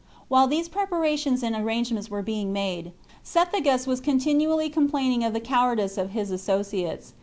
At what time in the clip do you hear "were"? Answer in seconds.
2.09-2.23